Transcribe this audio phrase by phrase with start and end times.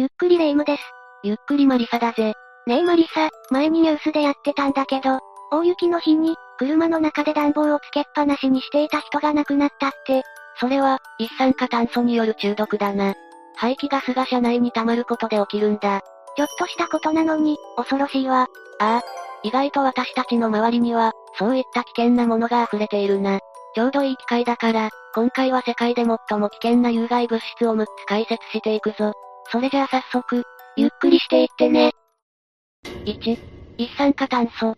[0.00, 0.82] ゆっくりレ夢ムです。
[1.22, 2.32] ゆっくりマリサだぜ。
[2.66, 5.18] ねえマリサ、前にニュースでやってたんだけど、
[5.50, 10.22] 大雪の日に、車の中で暖房をつけっぱなしにしていた人が亡くなったって。
[10.58, 13.12] それは、一酸化炭素による中毒だな。
[13.56, 16.00] 排気ガスが車内に溜まることで起きるんだ。
[16.34, 18.46] ちょっとしたことなのに、恐ろしいわ。
[18.78, 19.02] ああ。
[19.42, 23.40] 意外と私たちの周りには、そういった危険なものが溢れているな。
[23.74, 29.12] ちょうどいい機会だから、今回は世界で最も危険な有害物質を6つ解説していくぞ。
[29.50, 30.44] それじゃあ早速、
[30.76, 31.92] ゆっくりしていってね。
[33.04, 33.38] 1、
[33.78, 34.76] 一酸化炭素。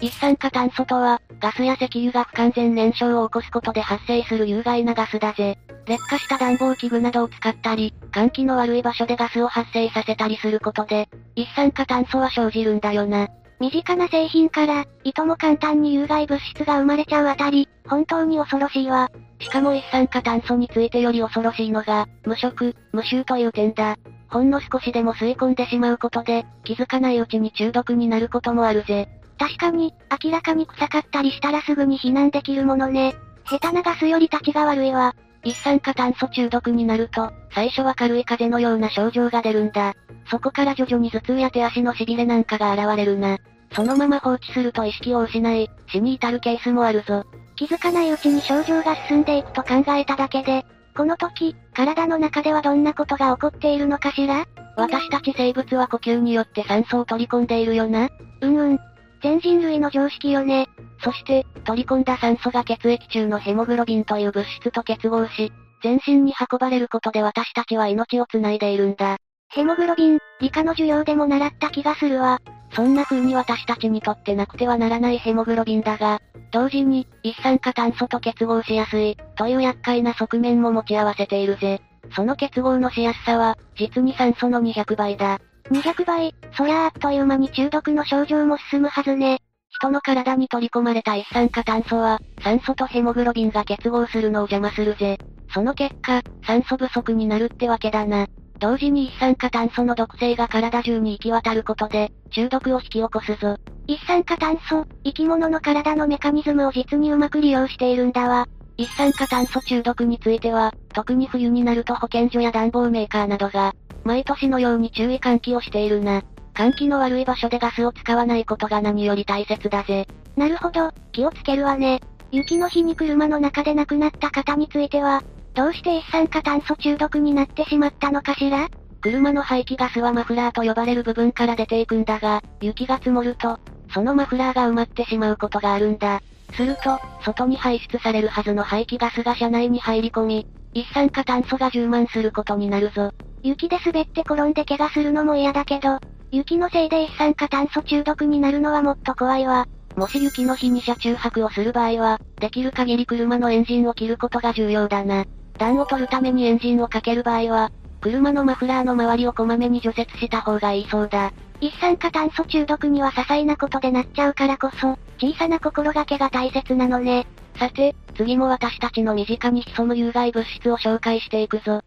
[0.00, 5.58] 一酸化炭素とは、ガスや石油が不完全燃焼を起こすことで発生する有害なガスだぜ。
[5.86, 13.28] 劣化した暖房器具などを使ったり、換気の悪い場所でガスを発生させたりすることで、一酸化炭素は生じるんだよな。
[13.60, 19.08] 身近な製品から、いとも簡単に有害物質が生まれちゃうあたり、本当に恐ろしいわ。
[19.42, 23.96] しかも一酸化炭素についてより恐ろしいのが、無色、無臭という点だ。
[24.28, 29.08] ほんの少しでも吸い込んでしまうことで、気づかないうちに中毒になることもあるぜ。
[29.38, 29.92] 確かに、
[30.24, 33.14] 明らかに臭かったりしたらすぐに避難できるものね。
[33.44, 35.14] 下手なガスより立ちが悪いわ。
[35.44, 39.94] 一酸化炭素中毒になると、最初は軽い風邪のような症状が出るんだ。
[40.30, 43.38] そこから徐々に頭痛や手足の痺れなんかが現れるな。
[43.74, 47.24] そのまま放置すると意識を失い、死に至るケースもあるぞ。
[47.56, 50.64] 気づかないうちに症状が進んでいくと考えただけで、
[50.96, 54.46] この時、体の中ではどんなことが起こっているのかしら？
[54.76, 58.08] 私たち生物は呼吸によって酸素を取り込んでいるよな？
[58.40, 58.78] うんうん。
[59.22, 60.68] 全人類の常識よね。
[61.02, 69.16] そして、取り込んだ酸素が血液中のヘモグロビンという物質と結合し、全身に運ばれることで私たちは命を繋いでいるんだ。
[69.48, 72.40] ヘモグロビン、理科の授業でも習った気がするわ。
[72.74, 76.20] そんな風に私たちにとってなくてはならないヘモグロビンだが、
[76.52, 81.80] 同時に、一酸化炭素と結合しやすい、という厄介な側面も持ち合わせているぜ。
[82.14, 85.38] その結合のしやすさは、実に酸素の200倍だ。
[85.70, 89.40] 200倍、そりゃあっという間に中毒の症状も進むはずね。
[89.70, 95.18] 人の体に取り込まれた一酸化炭素は、酸素とヘモグロビンが結合するのを邪魔するぜ。
[95.54, 98.26] その結果、酸素不足になるってわけだな。
[98.62, 103.56] 同時に一酸化炭素の毒性が体中に行き渡ることで、中毒を引き起こすぞ。
[103.88, 108.46] 一酸化炭素、生き物の体のメカニズムを実にうまく利用しているんだわ。
[108.76, 113.74] 一酸化炭素中毒については、特に冬になると保健所や暖房メーカーなどが、
[114.04, 116.22] 毎年のように注意喚起をしているな。
[116.54, 120.06] 換気の悪い場所でガスを使わないことが何より大切だぜ。
[120.36, 122.00] なるほど、気をつけるわね。
[122.30, 125.24] 雪の日に車の中で亡くなった方については、
[125.54, 128.68] どうして一酸化炭素中毒になってしまったのかしら？
[129.02, 133.58] 車の排気ガスはマフラーと呼ばれる部分から出ていくんだが、雪が積もると、
[133.92, 136.20] そのマフラーが埋まってしまうことがあるんだ。
[136.52, 143.10] すると、外に排出されるはずの排気ガスが車内に入り込み、一酸化炭素が充満することになるぞ。
[143.42, 145.98] 雪で滑って転んで怪我するのも嫌だけど、
[146.30, 149.66] 雪のせいで一酸化炭素中毒になるのはもっと怖いわ。
[149.96, 155.24] もし雪の日に車中泊をする場合は、できる限り車のエンジンを切ることが重要だな。
[155.58, 157.70] 暖を取るためにエンジンをかける場合は、
[158.00, 161.32] 車のマフラーの周りをこまめに除雪した方がいいそうだ。
[161.60, 167.26] 一酸化炭素中毒には些細なことでなっちゃうからこそ、小さな心がけが大切なのね。
[167.56, 171.82] さて、次も私たちの身近に潜む有害物質を紹介していくぞ。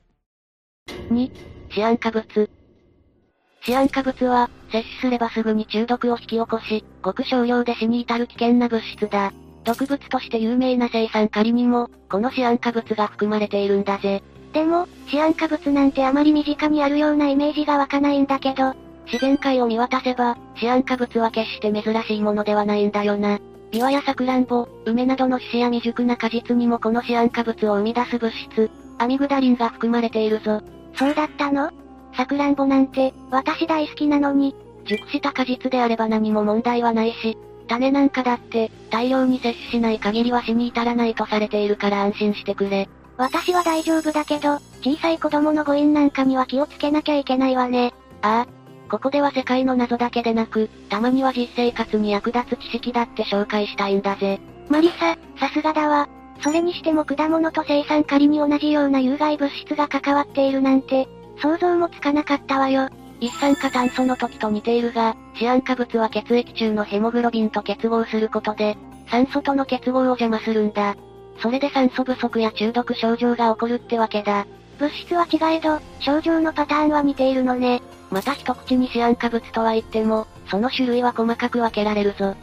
[1.09, 1.31] 2、
[1.71, 2.49] シアン化物。
[3.63, 9.33] シアン化物は、摂取すればすぐに中毒を引き起こし、ごく少量で死に至る危険な物質だ。
[9.65, 14.23] 毒物として有名な生酸カリにも、このシアン化物が含まれているんだぜ。
[14.53, 18.73] でも、シアン化物なんてあまり身近にあるようなイメージが湧かないんだけど、
[19.05, 23.39] 自然界を見渡せば、シアン化物は決して珍しいものではないんだよな。
[23.71, 30.61] ビワやサクランボ、梅などの種子や未熟な果実にもこのシアン化物を生み出す物質、アミグダリンが含まれているぞ。
[30.93, 31.71] そうだったの？
[32.15, 34.55] サクランボなんて、私大好きなのに。
[34.85, 37.37] 熟した果実であれば何も問題はないし、
[37.67, 42.87] 種なんかだって、大量に摂取しない限りは死に至らないとされているから安心してくれ。
[43.17, 47.93] 私は大丈夫だけど、小さい子供の誤飲なんかには気をつけなきゃいけないわね。
[48.21, 48.65] ああ。
[48.89, 54.39] ここでは世界の謎だけでなく、たまには実生活に役立つ知識だって紹介したいんだぜ。
[54.69, 56.07] マリサ、さすがだわ。
[56.41, 61.07] それにしても果物と生産仮に同じような有害物質が関わっているなんて、
[61.41, 62.89] 想像もつかなかったわよ。
[63.25, 68.77] 一酸化炭素の時と似ているが、シアン化物は血液中のヘモグロビンと結合することで、
[69.09, 70.95] 酸素との結合を邪魔するんだ。
[71.39, 74.45] それで酸素不足や中毒症状が起こるってわけだ。
[74.77, 77.81] 物質は違えど、症状のパターンは似ているのね。
[78.11, 82.35] また一口にシアン化物とは言っても、その種類は細かく分けられるぞ。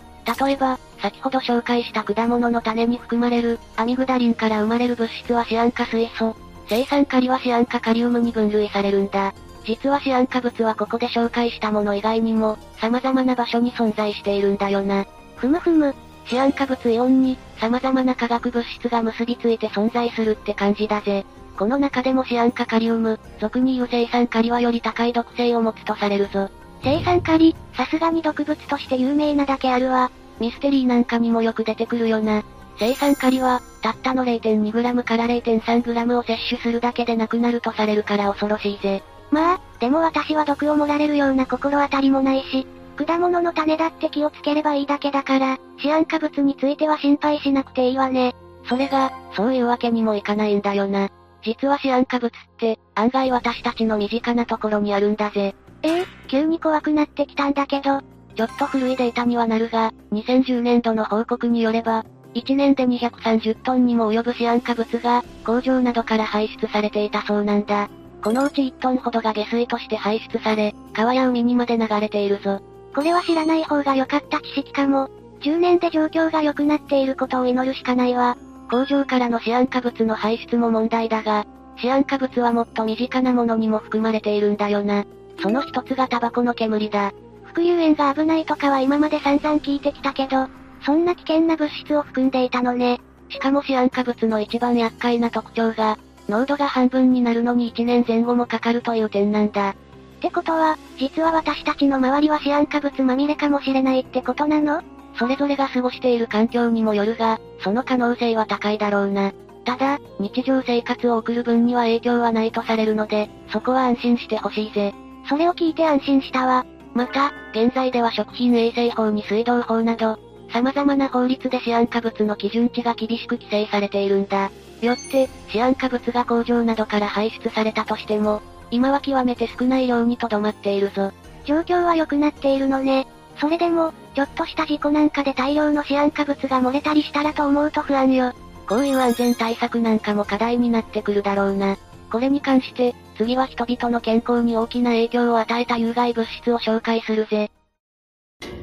[0.44, 6.34] 例えば、先ほど紹介した果物の種に含まれる、アミグダリンから生まれる物質はシアン化水素。
[6.68, 9.32] 生酸カリはシアン化カリウムに分類されるんだ。
[9.64, 15.06] 実はシアン化物はここで紹介したもの以外にも、様々な場所に存在しているんだよな。
[15.36, 15.94] ふむふむ。
[16.26, 21.24] シアン化物イオンに、様々な化学物質が結びついて存在するって感じだぜ。
[21.56, 26.48] この中でもシアン化カリウム、俗に言う生酸カリはより高い毒性を持つとされるぞ。
[26.82, 30.10] 生酸カリ、さすがに毒物として有名なだけあるわ。
[30.40, 32.42] ミステリーなんかにもよく出てくるよな。
[32.78, 39.02] 生酸カリは、たったの 0.2g から 0.3g を摂取するだけでなくなるとされるから恐ろしいぜ。
[39.32, 48.34] まあ、でも私は毒を盛られるような心当たりもないし、果物の種だって気をつければいいだけだから、シアン化物については心配しなくていいわね。
[48.68, 51.08] それが、そういうわけにもいかないんだよな。
[51.42, 55.54] 実はシアン化物って、案外私たちの身近なところにあるんだぜ。
[55.82, 58.00] ええー、急に怖くなってきたんだけど。
[58.34, 67.88] ちょっと古いデータにはなるが、2010年度の報告によれば、1年で230トンにも及ぶシアン化物が、工場などから排出されていたそうなんだ。
[68.22, 72.60] このうち1トンほどが下水として排出され、川や海にまで流れているぞ。
[72.94, 75.08] これは知らない方が良かった知識かも。
[75.40, 78.36] 10年で状況が良くなっていることを祈るしかないわ。
[78.70, 81.46] 工場からのシアン化物の排出も問題だが、
[81.78, 85.04] シアン化物はもっと身近なものにも含まれているんだよな。
[85.40, 87.12] その一つがタバコの煙だ。
[87.44, 90.46] 副流煙が危ないとかは今まで散々聞いてきたけど、
[90.86, 93.00] そんな危険な物質を含んでいたのね。
[93.30, 95.98] しかもシアン化物の一番厄介な特徴が、
[96.28, 99.70] 濃度が半分になるのに1年前後もかかるという点なんだ。
[99.70, 99.74] っ
[100.20, 104.82] てことは、実は私たちの周りはシアン化物まみれかもしれないってことなの？
[105.18, 109.32] それぞれが過ごしている環境にもよるが、その可能性は高いだろうな。
[109.64, 114.94] ただ、日常生活を送る分には影響はないとされるので、そこは安心してほしいぜ。
[115.28, 116.64] それを聞いて安心したわ。
[116.94, 120.18] また、現在では食品衛生法に水道法など、
[120.52, 124.50] 様々な法律でシアン化物の基準値が厳しく規制されているんだ。
[124.82, 131.12] よって、シアン化物が工場などから排出されたとしても、今は極めて少ない量にとどまっているぞ。
[131.44, 133.06] 状況は良くなっているのね。
[133.38, 138.32] それでも、ちょっとした事故なんかで大量のシアン化物が漏れたりしたらと思うと不安よ。
[138.68, 141.76] こういう安全対策なんかも課題になってくるだろうな。
[142.10, 147.50] これに関して、次は人々の健康に大きな影響を与えた有害物質を紹介するぜ。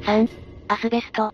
[0.04, 0.28] 3.
[0.68, 1.32] アスベスト。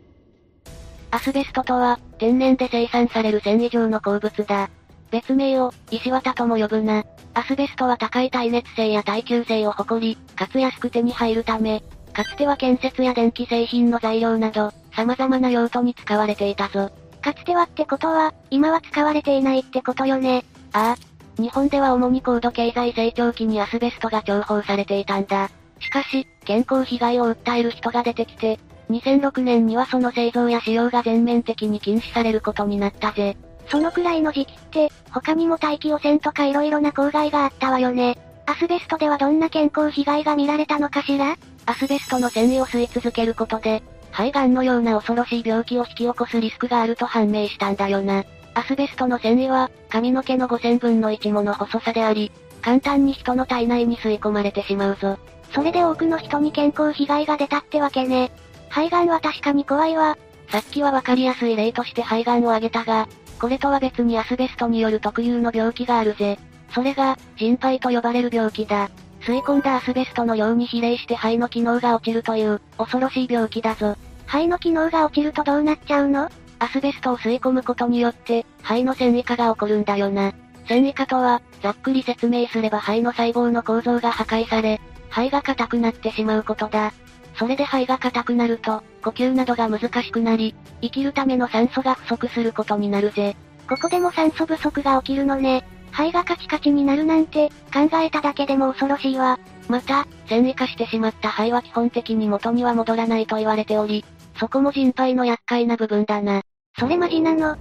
[1.16, 4.68] アスベストとは、天然で生産される繊維状の鉱物だ。
[5.10, 7.06] 別名を、石綿とも呼ぶな。
[7.32, 11.82] アスベストは高い耐熱性や耐久性を誇り、かつ安く手に入るため、
[12.12, 16.90] かつては建設や電気製品の材料など、様々な用途に使われていたぞ。
[17.22, 20.44] かつてはってことは、今は使われていないってことよね。
[20.74, 21.42] ああ。
[21.42, 25.48] 日本では主に高度経済成長期にアスベストが重宝されていたんだ。
[25.80, 28.58] しかし、健康被害を訴える人が出てきて、
[28.90, 33.36] 2006年にはその製造や使用が全面的に禁止されることになったぜ。
[33.68, 38.16] そのくらいの時期って、他にも大気汚染とか色々な公害があったわよね。
[38.46, 41.36] アスベストではどんな健康被害が見られたのかしら？
[41.66, 48.24] アスベストの繊維を吸い続けることで、肺がんのような恐ろしい病気を引き起こすリスクがあると判明したんだよな。
[48.54, 52.30] アスベストの繊維は、髪の毛の5000分の1もの細さであり、
[52.62, 55.18] 簡単に人の体内に吸い込まれてしまうぞ。
[55.52, 58.30] それで多くの人に健康被害が出たってわけね。
[58.68, 60.16] 肺がんは確かに怖いわ。
[60.50, 63.08] さっきはわかりやすい例として肺がんを挙げたが、
[63.40, 66.38] これとは別にアスベストによる特有の病気があるぜ。
[66.72, 68.90] それが、人肺と呼ばれる病気だ。
[69.20, 73.96] 吸い込んだアスベストのように比例して肺の機能が落ちるという、恐ろしい病気だぞ。
[74.26, 76.28] 肺の機能が落ちるとどうなっちゃうの？
[76.58, 80.32] アスベストを吸い込むことによって、肺の繊維化が起こるんだよな。
[80.66, 86.92] 繊維化とは、ざっくり説明すれば肺の細胞の構造が破壊され、肺が硬くなってしまうことだ。
[87.38, 93.36] それで肺が硬くなると、呼吸などが難しくなり、生きるための酸素が不足することになるぜ。
[93.68, 95.64] ここでも酸素不足が起きるのね。
[95.90, 99.38] 肺がカチカチになるなんて、考えただけでも恐ろしいわ。
[99.68, 104.04] また、繊維化してしまった肺は基本的に元には戻らないと言われており、
[104.38, 106.42] そこも人肺の厄介な部分だな。
[106.78, 107.56] それマジなの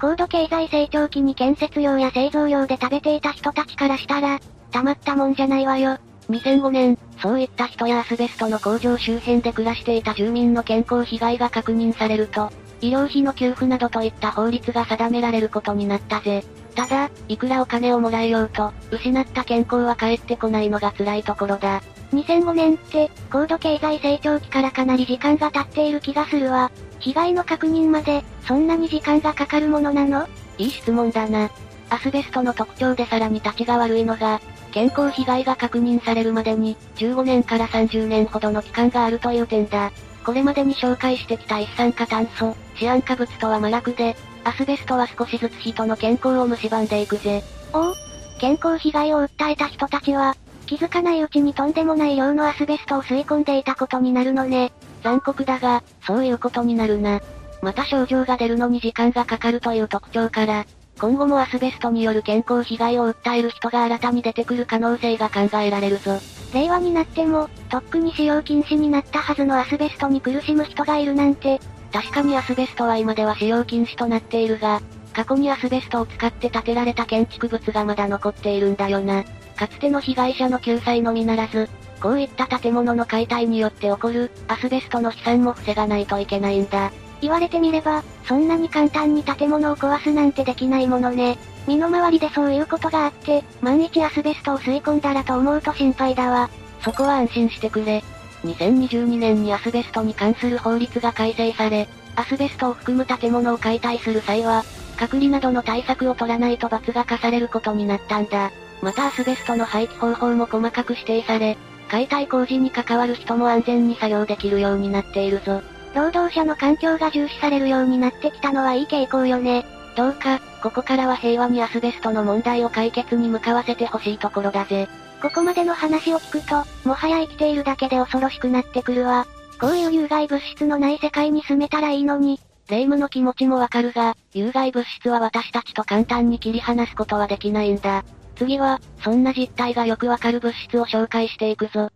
[0.00, 4.40] 高度経済成長期に建設用や製造用で食べていた人たちからしたら、
[4.70, 5.98] たまったもんじゃないわよ。
[6.30, 12.50] 2005年、そういった人やアスベストの工場周辺で暮らしていた住民の健康被害が確認されると、
[12.80, 16.44] 医療費の給付などといった法律が定められることになったぜ。
[16.74, 21.82] ただ、いくらお金をもらえようと、失った健康は返ってこないのが辛いところだ。
[22.12, 26.70] 2005年って、高度経済成長期からかなり時間が経っている気がするわ。
[27.00, 30.26] 被害の確認まで、そんなに時間がかかるものなの？
[30.58, 31.50] いい質問だな。
[31.90, 34.40] アスベストの特徴でさらに立ちが悪いのが、
[34.74, 39.92] 健康被害が確認されるまでに、15年から30年ほどの期間があるという点だ。
[40.24, 47.44] これまでに紹介してきた一酸化炭素、シアン化物とは真逆で、アスベストは少しずつ人の健康を蝕んでいくぜ。
[47.72, 47.94] おお
[48.40, 50.34] 健康被害を訴えた人たちは、
[50.66, 54.72] 危気づかないうちにとんでもない量のアスベストを吸い込んでいたことになるのね。
[55.04, 57.20] 残酷だが、そういうことになるな。
[57.62, 60.66] また症状が出るのに時間がかかるという特徴から、
[60.98, 66.18] 今後もアスベストによる健康被害を訴える人が新たに出てくる可能性が考えられるぞ。
[66.52, 71.60] 令和になっても、とっくに使用禁止になったはずのアスベストに苦しむ人がいるなんて。
[71.92, 74.80] 確かにアスベストは今では使用禁止となっているが、
[75.12, 79.24] 過去にアスベストを使って建てられた建築物がまだ残っているんだよな。
[79.56, 81.68] かつての被害者の救済のみならず、
[82.00, 86.92] こういった建物の解体によって起こる、アスベストの飛散も防がないといけないんだ。
[87.24, 91.38] 言われてみれば、そんなに簡単に建物を壊すなんてできないものね。
[91.66, 96.50] 身の回りでそういうことがあって、万一アスベストを吸い込んだらと思うと心配だわ。
[96.82, 98.04] そこは安心してくれ。
[98.44, 104.62] 2022年にアスベストに関する法律が改正され、アスベストを含む建物を解体する際は、
[104.98, 108.52] 隔離などの対策を取らないと罰が課されることになったんだ。
[108.82, 111.56] またアスベストの廃棄方法も細かく指定され、
[111.88, 115.62] 解体工事に関わる人も安全に作業できるようになっているぞ。
[115.94, 119.64] 労働者の環境が重視されるようになってきたのはいい傾向よね。
[119.96, 124.88] どうか、ここからは平和にアスベストの問題を解決に向かわせてほしいところだぜ。
[125.22, 129.26] ここまでの話を聞くと、もはや生きているだけで恐ろしくなってくるわ。
[129.60, 132.40] こういう有害物質のない世界に住めたらいいのに。
[132.68, 138.04] 霊夢の気持ちもわかるが、有害物質は私たちと簡単に切り離すことはできないんだ。
[138.36, 141.90] 次は、そんな実態がよくわかる物質を紹介していくぞ。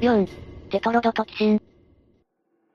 [0.00, 0.26] 4.
[0.70, 1.69] テトロドトキシン。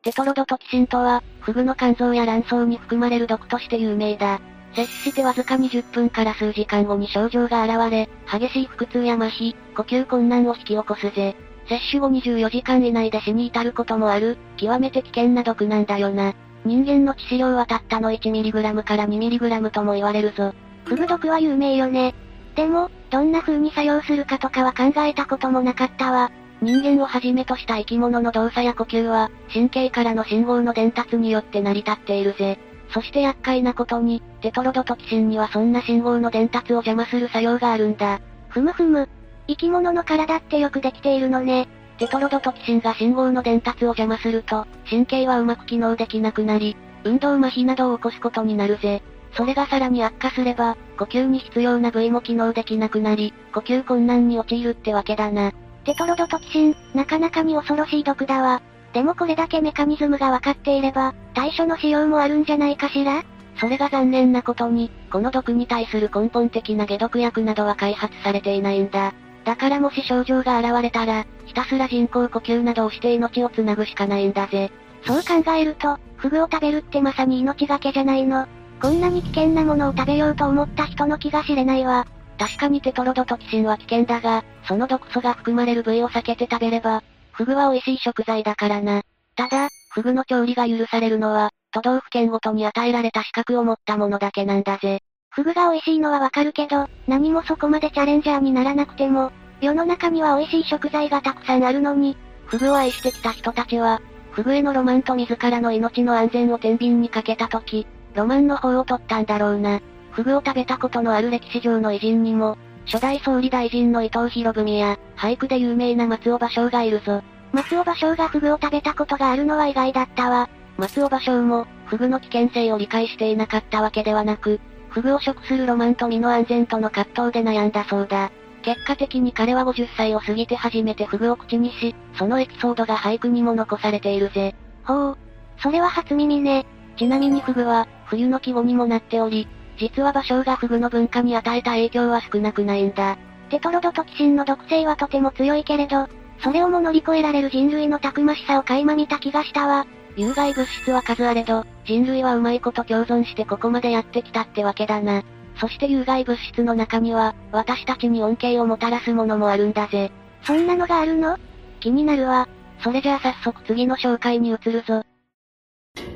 [0.06, 4.40] テトロドトキシンとは、フグの肝臓や卵巣に含まれる毒として有名だ。
[4.76, 11.36] 摂取してわずか20分から数時間後に症状が現れ、激しい腹痛や麻痺、呼吸困難を引き起こすぜ。
[11.68, 16.36] 摂取後24時間以内で死に至ることもある、極めて危険な毒なんだよな。
[16.66, 20.54] 人間の致死量はたったの 1mg から 2mg とも言われるぞ。
[20.84, 22.14] フグ毒は有名よね。
[22.56, 26.30] でも、どんな風に作用するかとかは考えたこともなかったわ。
[26.62, 32.58] 人間をはじめとした生き物の動作や呼吸は、神経からの信号の伝達によって成り立っているぜ。
[32.90, 38.22] そして厄介なことに、テトロドトキシンにはそんな信号の伝達を邪魔する作用があるんだ。
[38.50, 39.10] ふむふむ。
[39.48, 41.68] 生き物の体ってよくできているのね。
[41.98, 49.02] テトロドトキシンが信号の伝達を邪魔すると、神経はうまく機能できなくなり、運動麻痺などを起こすことになるぜ。
[49.34, 55.52] それがさらに悪化すれば、呼吸に必要な部位も機能できなくなり、呼吸困難に陥るってわけだな。
[55.86, 58.62] テトロドトキシン、なかなかに恐ろしい毒だわ。
[58.92, 63.24] でもこれだけメカニズムが分かっていれば、対処の使用もあるんじゃないかしら？
[63.60, 69.14] それが残念なことに、この毒に対する根本的な解毒薬などは開発されていないんだ。
[69.46, 74.72] だからもし症状が現れたら、ひたすら人工呼吸などをして命をつなぐしかないんだぜ。
[75.06, 78.48] そう考えると、フグを食べるってまさに命がけじゃないの。
[78.82, 82.08] こんなに危険なものを食べようと思った人の気が知れないわ。
[82.38, 89.02] 確かにテトロドトキシンは危険だが、その毒素が含まれる部位を避けて食べれば、フグは美味しい食材だからな。
[89.36, 95.00] ただ、フグの調理が許されるのは、都道府県ごとに与えられた資格を持ったものだけなんだぜ。
[95.30, 102.16] フグが美味しいのはわかるけど、何もそこまでチャレンジャーにならなくても、世の中には美味しい食材がたくさんあるのに、
[102.46, 104.02] フグを愛してきた人たちは、
[104.32, 109.82] フグへのロマンと自らの命の安全を天秤にかけた時、ロマンの方を取ったんだろうな。
[110.16, 117.22] フグを食べたことのある歴史上の偉人にも、初代総理大臣の伊藤博文や、俳句で有名な松尾芭蕉がいるぞ。
[117.52, 120.50] 松尾芭蕉がフグを食べたことがあるのは意外だったわ。
[120.78, 128.32] 松尾芭蕉も、フグの危険性を理解していなかったわけではなく、フグを食するロマンと身の安全との葛藤で悩んだそうだ。
[128.62, 134.56] 結果的に彼は50歳を過ぎて初めてフグを口にし、そのエピソードが俳句にも残されているぜ。
[134.86, 135.18] ほう。
[135.62, 136.66] それは初耳ね。
[136.98, 143.18] ちなみにフグは、冬の季語にもなっており、実は芭蕉がフグの文化に与えた影響は少なくないんだ。
[143.50, 146.08] テトロドトキシンの毒性はとても強いけれど、
[146.40, 149.86] それをも乗り越えられる人類のたくましさを垣間見た気がしたわ。
[150.18, 155.24] 有害物質は数あれど、人類はうまいこと共存してここまでやってきたってわけだな。
[155.60, 160.12] そして有害物質の中には、私たちに恩恵をもたらすものもあるんだぜ。
[160.44, 161.38] そんなのがあるの？
[161.80, 162.48] 気になるわ。
[162.80, 165.04] それじゃあ早速次の紹介に移るぞ。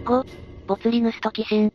[0.05, 0.23] 5、
[0.67, 1.73] ボツリヌストキシン。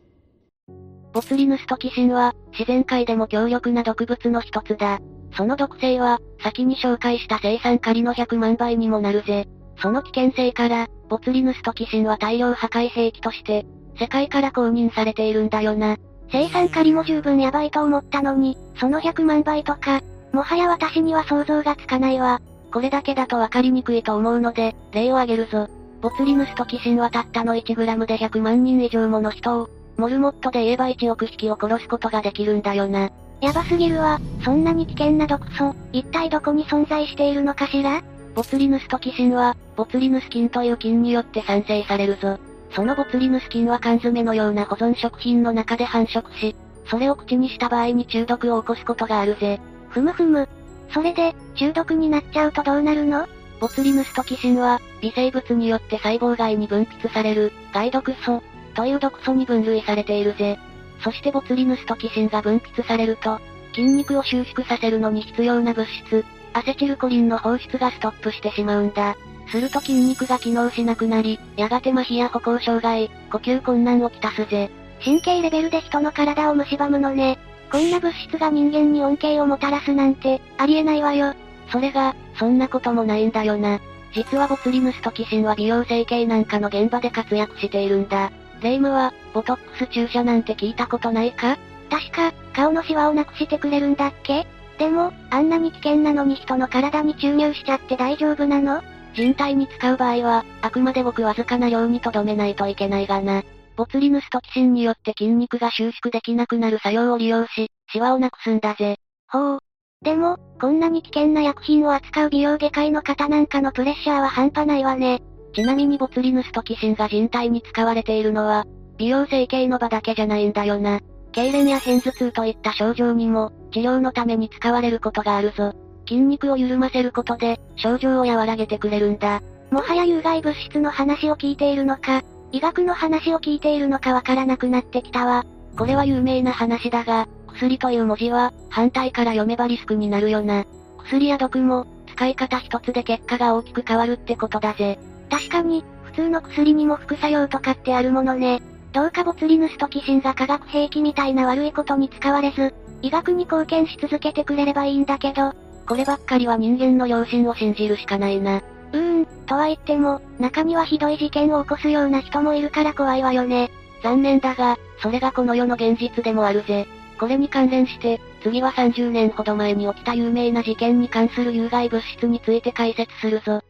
[1.15, 4.99] ボツリヌストキシンは、自然界でも強力な毒物の一つだ。
[5.37, 9.47] その毒性は、先に紹介した生産仮の100万倍にもなるぜ。
[9.77, 13.65] その危険性から、ボツリヌストキシンは大量破壊兵器として、
[13.97, 15.95] 世界から公認されているんだよな。
[16.33, 20.01] 生産仮も十分やばいと思ったのに、その100万倍とか、
[20.33, 22.41] もはや私には想像がつかないわ。
[22.73, 25.69] これだけだとわかりにくいと思うので、例を挙げるぞ。
[26.01, 33.09] ボツリヌストキシンはたったの 1g で100万人以上もの人を、モルモットで言えば1億匹を殺すことができるんだよな。
[33.41, 38.01] やばすぎるわ、そんなに危険な毒素、一体どこに存在しているのかしら？
[38.33, 42.37] ボツリヌストキシンは、ボツリヌス菌という菌によって産生されるぞ。
[42.71, 46.55] そのボツリヌス菌は缶詰のような保存食品の中で繁殖し、
[46.89, 49.61] それを口にした場合に中毒を起こすことがあるぜ。
[49.89, 50.49] ふむふむ。
[50.93, 53.27] それで、中毒になっちゃうとどうなるの？
[53.61, 58.43] ボツリヌストキシンは、微生物によって細胞外に分泌される、害毒素、
[58.75, 60.59] という毒素に分類されているぜ。
[61.03, 63.39] そしてボツリヌストキシンが分泌されると、
[63.73, 69.17] 筋肉を収縮させるのに必要な物質、アセチルコリンの放出がストップしてしまうんだ。
[69.47, 74.69] すると筋肉が機能しなくなり、やがて麻痺や歩行障害、呼吸困難をきたすぜ。
[75.03, 77.37] 神経レベルで人の体を蝕むのね。
[77.71, 81.33] こんな物質が人間に恩恵をもたらすなんて、ありえないわよ。
[81.71, 83.79] それが、そんなこともないんだよな。
[84.13, 88.31] 実はボツリヌストキシンは美容整形なんかの現場で活躍しているんだ。
[88.61, 91.57] 霊夢は、ボトックス注射なんて聞いたことないか？
[91.89, 94.47] 確か、顔のシワをなくしてくれるんだっけ？
[94.77, 98.81] でも、あんなに危険なのに人の体に注入しちゃって大丈夫なの？
[99.13, 103.43] 人体に使う場合は、あくまでごくわずかな量に留めないといけないがな。
[103.77, 108.97] ボツリヌストキシンによって筋肉が収縮できなくなる作用を利用し、シワをなくすんだぜ。
[109.29, 109.59] ほう。
[110.01, 115.21] でも、こんなに危険な薬品を扱う美容外科医の方なんかのプレッシャーは半端ないわね。
[115.55, 118.65] ちなみにボツリヌストキシンが人体に使われているのは、
[118.97, 120.99] 美容整形の場だけじゃないんだよな。
[121.31, 125.73] 痙攣や片頭痛といった症状にも、治療のために使われることがあるぞ。
[126.07, 129.41] 筋肉を緩ませることで、症状を和らげてくれるんだ。
[129.71, 132.21] もはや有害物質の話を聞いているのか、
[132.51, 135.45] 医学の話を聞いているのかわからなくなってきたわ。
[135.77, 140.65] これは有名な話だが、薬という文字は、反対から読めばリスクになるよな。
[140.99, 144.99] 薬や毒も、使い方一つで結果が大きく変わるってことだぜ。
[145.29, 148.61] 確かに、普通の薬にも副作用とかってあるものね。
[148.93, 155.53] どうかボツリヌストキシンが化学兵器みたいな悪いことに使われず、医学に貢献し続けてくれればいいんだけど、
[155.87, 158.63] こればっかりは人間の良心を信じるしかないな。
[158.93, 163.69] うーん、とは言っても、中にはひどい事件を起こすような人もいるから怖いわよね。
[164.01, 166.87] 残念だが、それがこの世の現実でもあるぜ。
[167.19, 173.61] これに関連して、次は30年ほど前に起きた有名な事件に関する有害物質について解説するぞ。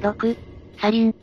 [0.00, 0.36] 6、
[0.80, 1.14] サリン。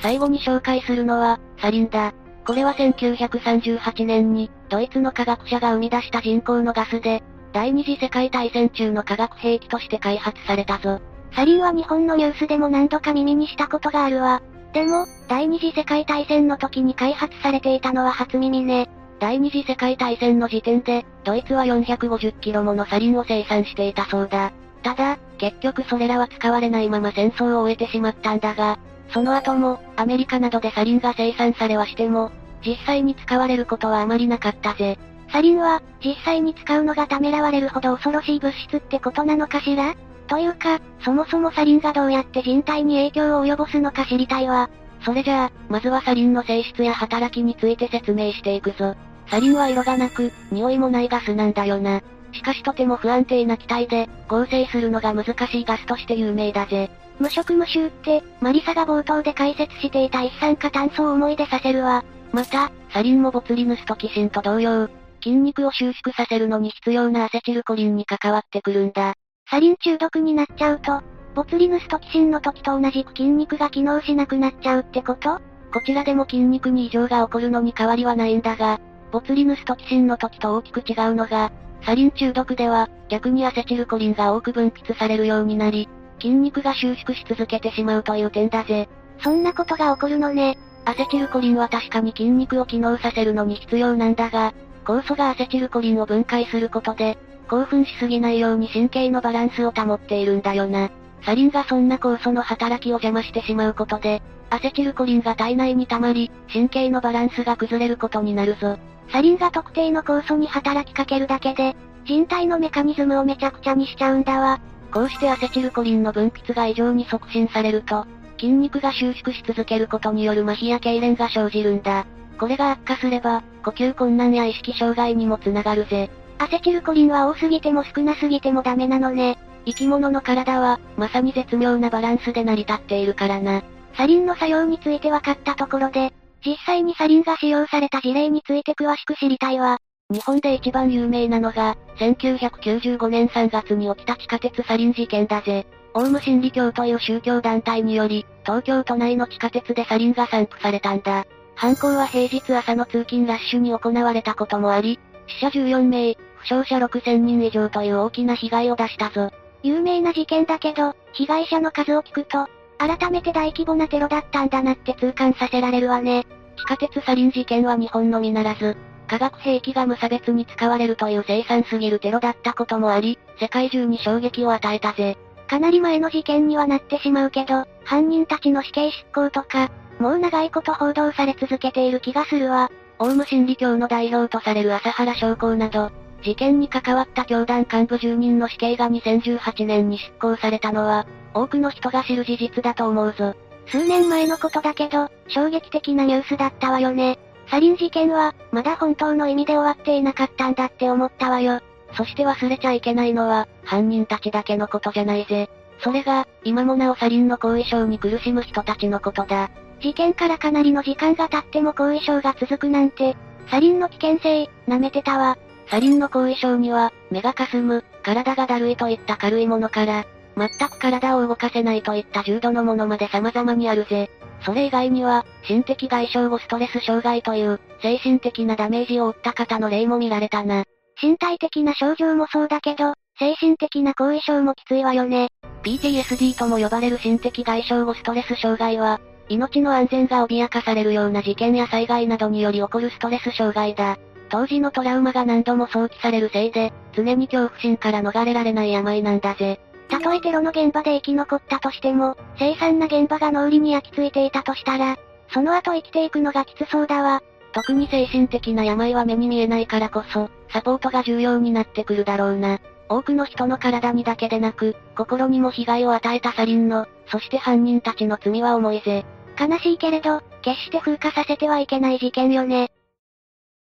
[0.00, 2.12] 最後に紹介するのは、サリンだ。
[2.46, 11.00] これは1938年に、ドイツの科学者が生み出した人工のガスで、第二次世界大戦中の化学兵器として開発されたぞ。
[11.34, 14.42] サリンは日本のニュースでも何度か耳にしたことがあるわ。
[14.72, 18.88] でも、第二次世界大戦の時に開発されていたのは初耳ね。
[19.20, 24.52] 第二次世界大戦の時点で、ドイツは450キロものサリンを生産していたそうだ。
[24.82, 28.78] ただ、結局それらは使われないまま戦争を終えてしまったんだが、
[29.12, 32.30] その後も、アメリカなどでサリンが生産されはしても、
[32.64, 34.98] 実際に使われることはあまりなかったぜ。
[35.32, 39.94] サリンは、実際に使うのがためらわれるほど恐ろしい物質ってことなのかしら？
[40.26, 44.70] というか、そもそもサリンがどうやって人体に影響を及ぼすのか知りたいわ。
[45.04, 48.94] それじゃあ、まずはサリンの性質や働きについて説明していくぞ。
[49.28, 52.00] サリンは色がなく、匂いもないガスなんだよな。
[52.32, 56.90] しかしとても不安定な気体で、合成するのが難しいガスとして有名だぜ。
[57.18, 62.04] 無色無臭って、マリサが冒頭で解説していた一酸化炭素を思い出させるわ。
[62.32, 64.88] また、サリンもボツリヌストキシンと同様、
[65.22, 69.14] 筋肉を収縮させるのに必要なアセチルコリンに関わってくるんだ。
[69.50, 71.02] サリン中毒になっちゃうと、
[71.34, 75.40] ボツリヌストキシンの時と同じく筋肉が機能しなくなっちゃうってこと？
[75.72, 78.80] こちらでも筋肉に異常が起こるのに変わりはないんだが、
[79.12, 85.88] ボツリヌストキシンの時と大きく違うのが、サリン中毒では、逆にアセチルコリンが多く分泌されるようになり、
[86.20, 88.88] 筋肉が収縮し続けてしまうという点だぜ。
[89.22, 90.58] そんなことが起こるのね。
[90.84, 100.90] アセチルコリンは確かに筋肉を機能させるのに必要なんだが、酵素がアセチルコリンを分解することで、興奮しすぎないように神経のバランスを保っているんだよな。
[101.22, 108.78] サリンがそんな酵素の働きを邪魔してしまうことで、アセチルコリンが体内に溜まり、神経のバランスが崩れることになるぞ。
[109.12, 114.60] サリンが特定の酵素に働きかけるだけで、人体のメカニズムをめちゃくちゃにしちゃうんだわ。
[114.92, 118.06] こうしてアセチルコリンの分泌が異常に促進されると、
[118.38, 122.06] 筋肉が収縮し続けることによる麻痺や痙攣が生じるんだ。
[122.38, 126.10] これが悪化すれば、呼吸困難や意識障害にもつながるぜ。
[126.38, 129.38] アセチルコリンは多すぎても少なすぎてもダメなのね。
[129.66, 133.62] 生き物の体は、まさに絶妙なバランスで成り立っているからな。
[133.96, 136.12] サリンの作用について分かったところで、
[136.44, 139.78] 実際にサリンが使用された事例について詳しく知りたいわ。
[140.10, 145.66] 日本で一番有名なのが、1995年3月に起きた地下鉄サリン事件だぜ。
[145.94, 151.26] オウム真理教という宗教団体により、東京都内の地下鉄でサリンが散布されたんだ。
[151.54, 159.30] 犯行は平日朝の通勤ラッシュに行われたこともあり、死者14名、負傷者6000人以上という大きな被害を出したぞ。
[159.62, 162.46] 有名な事件だけど、被害者の数を聞くと、
[162.78, 166.26] 改めて大規模なテロだったんだなって痛感させられるわね。
[166.56, 175.18] 地下鉄サリン事件は日本のみならず、化学兵器が無差別に使われるという凄惨すぎるテロだったこともあり、世界中に衝撃を与えたぜ。
[175.48, 182.70] かなり前の事件にはなってしまうけど、犯人たちの死刑執行とか、もう長いこと報道され続けている気がするわ。
[183.00, 185.90] オウム真理教の代表とされる朝原将校など、
[186.22, 193.34] 事件に関わった教団幹部10人の死刑が2018年に執行されたのは、多くの人が知る事実だと思うぞ。
[193.66, 197.18] 数年前のことだけど、衝撃的なニュースだったわよね。
[197.48, 201.60] サリン事件は、まだ本当の意味で終わっていなかったんだって思ったわよ。
[201.96, 205.48] そして忘れちゃいけないのは、犯人たちだけのことじゃないぜ。
[205.82, 209.50] それが、今もなおサリンの後遺症に苦しむ人たちのことだ。
[209.80, 213.16] 事件からかなりの時間が経っても後遺症が続くなんて、
[213.50, 215.38] サリンの危険性、舐めてたわ。
[215.70, 220.04] サリンの後遺症には、目が霞む、体がだるいといった軽いものから、
[220.36, 224.10] 全く体を動かせないといった重度のものまで様々にあるぜ。
[224.44, 230.64] それ以外には、心的外傷後ストレス障害という、精神的なダメージを負った方の例も見られたな。
[231.00, 235.28] 身体的な症状もそうだけど、精神的な後遺症もきついわよね。
[235.62, 243.98] PTSD とも呼ばれる心的外傷後ストレス障害は、命の安全が脅かされるような事件や災害などにより起こるストレス障害だ。
[244.30, 249.60] 当時のトラウマが何度も想起されるせいで、常に恐怖心から逃れられない病なんだぜ。
[249.88, 254.96] たとえテロの現場で生き残ったとしても、凄惨な現場が脳裏に焼き付いていたとしたら、
[255.32, 257.22] その後生きていくのがきつそうだわ。
[257.52, 262.60] 特に精神的な病は目に見えないからこそ、サポートが重要になってくるだろうな。
[262.88, 269.04] 多くの人の体にだけでなく、心にも被害を与えたサリンの、そして犯人たちの罪は重いぜ。
[269.38, 272.70] 悲しいけれど、決して風化させてはいけない事件よね。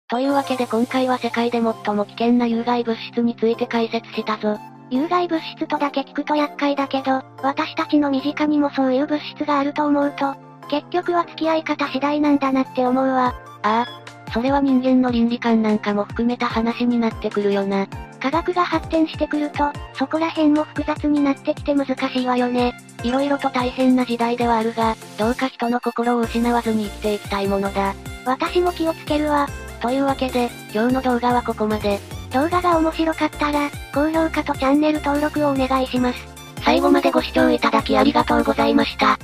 [0.09, 4.59] というわけで今回は世界で最も危険な有害物質について解説したぞ。
[4.90, 10.35] 有害物質とだけ聞くと厄介だけど、私たちの身近にもそういう物質があると思うと、
[10.69, 13.35] 結局は付き合い方次第なんだなって思うわ。
[13.62, 17.87] ああ、それは人間の倫理観なんかも含めた話になってくるよな。
[18.21, 22.75] 科学が発展してくると、そこら辺も複雑になってきて難しいわよね。
[23.03, 27.95] 色々と大変な時代ではあるが、どうか人の心を失わずに生きていきたいものだ。
[28.27, 29.47] 私も気をつけるわ。
[29.85, 32.01] というわけで、今日の動画はここまで。
[32.33, 36.18] 動画が面白かったら、高評価とチャンネル登録をお願いします。
[36.64, 39.18] 最後までご視聴いただきありがとうございました。